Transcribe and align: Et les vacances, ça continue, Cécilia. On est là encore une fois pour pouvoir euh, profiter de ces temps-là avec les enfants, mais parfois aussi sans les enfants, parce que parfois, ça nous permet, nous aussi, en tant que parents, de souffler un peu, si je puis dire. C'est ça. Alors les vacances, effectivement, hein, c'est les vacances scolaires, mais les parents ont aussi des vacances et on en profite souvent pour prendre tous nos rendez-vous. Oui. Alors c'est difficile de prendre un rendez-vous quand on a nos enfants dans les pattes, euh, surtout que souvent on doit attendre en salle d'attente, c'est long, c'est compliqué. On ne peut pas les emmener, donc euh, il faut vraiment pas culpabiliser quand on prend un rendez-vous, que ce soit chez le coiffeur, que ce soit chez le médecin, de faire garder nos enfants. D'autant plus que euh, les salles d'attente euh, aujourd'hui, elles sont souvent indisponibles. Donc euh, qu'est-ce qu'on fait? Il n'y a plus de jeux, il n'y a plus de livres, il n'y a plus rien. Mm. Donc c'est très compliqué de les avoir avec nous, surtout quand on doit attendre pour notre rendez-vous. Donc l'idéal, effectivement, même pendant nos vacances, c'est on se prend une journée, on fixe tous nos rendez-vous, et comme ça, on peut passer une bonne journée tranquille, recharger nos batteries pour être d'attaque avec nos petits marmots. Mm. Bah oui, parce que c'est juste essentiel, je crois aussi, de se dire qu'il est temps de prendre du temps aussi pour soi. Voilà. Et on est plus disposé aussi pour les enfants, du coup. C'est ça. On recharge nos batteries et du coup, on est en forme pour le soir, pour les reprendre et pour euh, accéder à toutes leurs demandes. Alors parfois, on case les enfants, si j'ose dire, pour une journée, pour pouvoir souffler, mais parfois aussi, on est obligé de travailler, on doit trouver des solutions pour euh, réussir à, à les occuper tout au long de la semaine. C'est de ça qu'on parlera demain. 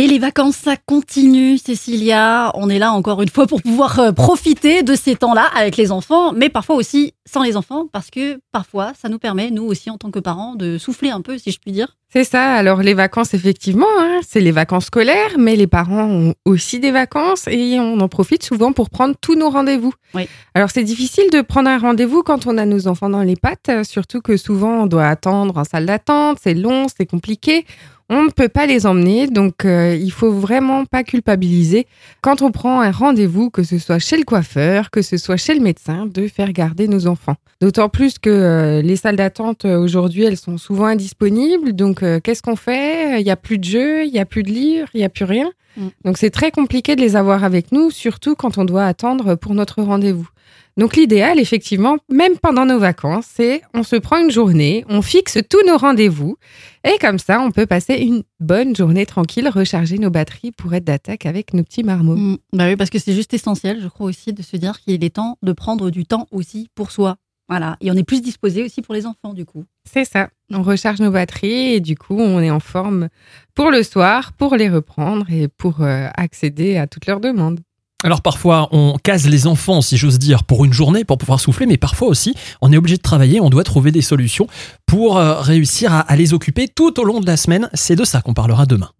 Et 0.00 0.06
les 0.06 0.18
vacances, 0.18 0.56
ça 0.56 0.76
continue, 0.78 1.58
Cécilia. 1.58 2.52
On 2.54 2.70
est 2.70 2.78
là 2.78 2.92
encore 2.92 3.20
une 3.20 3.28
fois 3.28 3.46
pour 3.46 3.60
pouvoir 3.60 4.00
euh, 4.00 4.12
profiter 4.12 4.82
de 4.82 4.94
ces 4.94 5.14
temps-là 5.14 5.44
avec 5.54 5.76
les 5.76 5.92
enfants, 5.92 6.32
mais 6.32 6.48
parfois 6.48 6.76
aussi 6.76 7.12
sans 7.30 7.42
les 7.42 7.56
enfants, 7.56 7.86
parce 7.90 8.10
que 8.10 8.40
parfois, 8.50 8.92
ça 9.00 9.08
nous 9.08 9.18
permet, 9.18 9.50
nous 9.50 9.64
aussi, 9.64 9.88
en 9.88 9.98
tant 9.98 10.10
que 10.10 10.18
parents, 10.18 10.56
de 10.56 10.78
souffler 10.78 11.10
un 11.10 11.20
peu, 11.20 11.38
si 11.38 11.52
je 11.52 11.58
puis 11.60 11.70
dire. 11.70 11.96
C'est 12.12 12.24
ça. 12.24 12.54
Alors 12.54 12.82
les 12.82 12.94
vacances, 12.94 13.34
effectivement, 13.34 13.86
hein, 14.00 14.18
c'est 14.26 14.40
les 14.40 14.50
vacances 14.50 14.86
scolaires, 14.86 15.36
mais 15.38 15.54
les 15.54 15.68
parents 15.68 16.06
ont 16.06 16.34
aussi 16.44 16.80
des 16.80 16.90
vacances 16.90 17.46
et 17.46 17.78
on 17.78 18.00
en 18.00 18.08
profite 18.08 18.42
souvent 18.42 18.72
pour 18.72 18.90
prendre 18.90 19.14
tous 19.20 19.36
nos 19.36 19.48
rendez-vous. 19.48 19.92
Oui. 20.14 20.28
Alors 20.54 20.70
c'est 20.70 20.82
difficile 20.82 21.30
de 21.32 21.40
prendre 21.40 21.70
un 21.70 21.78
rendez-vous 21.78 22.24
quand 22.24 22.48
on 22.48 22.58
a 22.58 22.64
nos 22.64 22.88
enfants 22.88 23.10
dans 23.10 23.22
les 23.22 23.36
pattes, 23.36 23.68
euh, 23.68 23.84
surtout 23.84 24.20
que 24.20 24.36
souvent 24.36 24.82
on 24.82 24.86
doit 24.86 25.06
attendre 25.06 25.56
en 25.56 25.62
salle 25.62 25.86
d'attente, 25.86 26.38
c'est 26.42 26.54
long, 26.54 26.86
c'est 26.88 27.06
compliqué. 27.06 27.64
On 28.12 28.24
ne 28.24 28.30
peut 28.30 28.48
pas 28.48 28.66
les 28.66 28.86
emmener, 28.86 29.28
donc 29.28 29.64
euh, 29.64 29.94
il 29.94 30.10
faut 30.10 30.32
vraiment 30.32 30.84
pas 30.84 31.04
culpabiliser 31.04 31.86
quand 32.22 32.42
on 32.42 32.50
prend 32.50 32.80
un 32.80 32.90
rendez-vous, 32.90 33.50
que 33.50 33.62
ce 33.62 33.78
soit 33.78 34.00
chez 34.00 34.16
le 34.16 34.24
coiffeur, 34.24 34.90
que 34.90 35.00
ce 35.00 35.16
soit 35.16 35.36
chez 35.36 35.54
le 35.54 35.60
médecin, 35.60 36.06
de 36.06 36.26
faire 36.26 36.52
garder 36.52 36.88
nos 36.88 37.06
enfants. 37.06 37.19
D'autant 37.60 37.88
plus 37.88 38.18
que 38.18 38.30
euh, 38.30 38.82
les 38.82 38.96
salles 38.96 39.16
d'attente 39.16 39.64
euh, 39.64 39.78
aujourd'hui, 39.78 40.24
elles 40.24 40.36
sont 40.36 40.56
souvent 40.56 40.86
indisponibles. 40.86 41.74
Donc 41.74 42.02
euh, 42.02 42.20
qu'est-ce 42.20 42.42
qu'on 42.42 42.56
fait? 42.56 43.20
Il 43.20 43.24
n'y 43.24 43.30
a 43.30 43.36
plus 43.36 43.58
de 43.58 43.64
jeux, 43.64 44.04
il 44.06 44.12
n'y 44.12 44.18
a 44.18 44.24
plus 44.24 44.42
de 44.42 44.50
livres, 44.50 44.88
il 44.94 44.98
n'y 44.98 45.04
a 45.04 45.10
plus 45.10 45.24
rien. 45.24 45.50
Mm. 45.76 45.88
Donc 46.04 46.18
c'est 46.18 46.30
très 46.30 46.50
compliqué 46.50 46.96
de 46.96 47.00
les 47.00 47.16
avoir 47.16 47.44
avec 47.44 47.70
nous, 47.72 47.90
surtout 47.90 48.34
quand 48.34 48.58
on 48.58 48.64
doit 48.64 48.86
attendre 48.86 49.34
pour 49.34 49.54
notre 49.54 49.82
rendez-vous. 49.82 50.28
Donc 50.76 50.96
l'idéal, 50.96 51.38
effectivement, 51.38 51.98
même 52.08 52.38
pendant 52.38 52.64
nos 52.64 52.78
vacances, 52.78 53.26
c'est 53.34 53.60
on 53.74 53.82
se 53.82 53.96
prend 53.96 54.18
une 54.18 54.30
journée, 54.30 54.84
on 54.88 55.02
fixe 55.02 55.38
tous 55.48 55.62
nos 55.66 55.76
rendez-vous, 55.76 56.36
et 56.84 56.96
comme 56.98 57.18
ça, 57.18 57.40
on 57.40 57.50
peut 57.50 57.66
passer 57.66 57.96
une 57.96 58.22
bonne 58.40 58.74
journée 58.74 59.06
tranquille, 59.06 59.48
recharger 59.48 59.98
nos 59.98 60.10
batteries 60.10 60.52
pour 60.52 60.74
être 60.74 60.84
d'attaque 60.84 61.26
avec 61.26 61.54
nos 61.54 61.62
petits 61.62 61.84
marmots. 61.84 62.16
Mm. 62.16 62.38
Bah 62.54 62.66
oui, 62.66 62.76
parce 62.76 62.90
que 62.90 62.98
c'est 62.98 63.14
juste 63.14 63.32
essentiel, 63.34 63.80
je 63.80 63.88
crois 63.88 64.06
aussi, 64.06 64.32
de 64.32 64.42
se 64.42 64.56
dire 64.56 64.80
qu'il 64.80 65.04
est 65.04 65.14
temps 65.14 65.38
de 65.42 65.52
prendre 65.52 65.90
du 65.90 66.04
temps 66.04 66.26
aussi 66.32 66.68
pour 66.74 66.90
soi. 66.90 67.16
Voilà. 67.48 67.76
Et 67.80 67.90
on 67.90 67.94
est 67.94 68.04
plus 68.04 68.22
disposé 68.22 68.62
aussi 68.62 68.80
pour 68.80 68.94
les 68.94 69.06
enfants, 69.06 69.34
du 69.34 69.44
coup. 69.44 69.64
C'est 69.84 70.04
ça. 70.04 70.30
On 70.52 70.62
recharge 70.62 71.00
nos 71.00 71.10
batteries 71.10 71.74
et 71.74 71.80
du 71.80 71.96
coup, 71.96 72.16
on 72.16 72.40
est 72.40 72.50
en 72.50 72.60
forme 72.60 73.08
pour 73.54 73.72
le 73.72 73.82
soir, 73.82 74.32
pour 74.34 74.54
les 74.54 74.68
reprendre 74.68 75.28
et 75.30 75.48
pour 75.48 75.82
euh, 75.82 76.06
accéder 76.14 76.76
à 76.76 76.86
toutes 76.86 77.06
leurs 77.06 77.18
demandes. 77.18 77.60
Alors 78.02 78.22
parfois, 78.22 78.68
on 78.72 78.96
case 79.02 79.26
les 79.26 79.46
enfants, 79.46 79.82
si 79.82 79.98
j'ose 79.98 80.18
dire, 80.18 80.44
pour 80.44 80.64
une 80.64 80.72
journée, 80.72 81.04
pour 81.04 81.18
pouvoir 81.18 81.38
souffler, 81.38 81.66
mais 81.66 81.76
parfois 81.76 82.08
aussi, 82.08 82.34
on 82.62 82.72
est 82.72 82.76
obligé 82.78 82.96
de 82.96 83.02
travailler, 83.02 83.40
on 83.40 83.50
doit 83.50 83.64
trouver 83.64 83.92
des 83.92 84.00
solutions 84.00 84.46
pour 84.86 85.18
euh, 85.18 85.40
réussir 85.40 85.92
à, 85.92 86.00
à 86.00 86.16
les 86.16 86.32
occuper 86.32 86.66
tout 86.68 86.98
au 86.98 87.04
long 87.04 87.20
de 87.20 87.26
la 87.26 87.36
semaine. 87.36 87.68
C'est 87.74 87.96
de 87.96 88.04
ça 88.04 88.22
qu'on 88.22 88.34
parlera 88.34 88.64
demain. 88.64 88.90